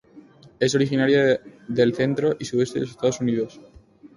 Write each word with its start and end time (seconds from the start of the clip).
Es 0.59 0.73
originaria 0.73 1.39
del 1.67 1.93
centro 1.93 2.35
y 2.39 2.45
sudeste 2.45 2.79
de 2.79 2.85
los 2.85 2.89
Estados 2.95 3.21
Unidos. 3.21 3.61